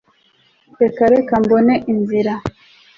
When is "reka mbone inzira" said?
1.13-2.33